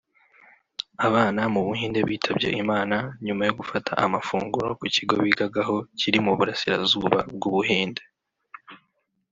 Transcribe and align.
Abana 1.07 1.41
mu 1.53 1.61
buhinde 1.67 1.99
bitabye 2.09 2.47
Imana 2.61 2.97
nyuma 3.25 3.41
yo 3.47 3.53
gufata 3.59 3.91
amafunguro 4.05 4.67
ku 4.79 4.85
kigo 4.95 5.15
bigagaho 5.25 5.75
kiri 5.99 6.17
mu 6.25 6.31
burasirazuba 6.37 7.17
bw’Ubuhinde 7.33 8.03